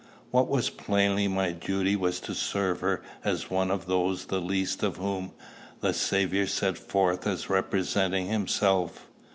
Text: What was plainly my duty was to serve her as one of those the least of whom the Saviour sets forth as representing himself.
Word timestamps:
What 0.31 0.47
was 0.47 0.71
plainly 0.71 1.27
my 1.27 1.51
duty 1.51 1.95
was 1.95 2.19
to 2.21 2.33
serve 2.33 2.79
her 2.81 3.03
as 3.23 3.51
one 3.51 3.69
of 3.69 3.85
those 3.85 4.25
the 4.25 4.41
least 4.41 4.81
of 4.81 4.97
whom 4.97 5.31
the 5.81 5.93
Saviour 5.93 6.47
sets 6.47 6.79
forth 6.79 7.27
as 7.27 7.51
representing 7.51 8.25
himself. 8.25 9.05